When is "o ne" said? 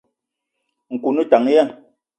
1.13-1.23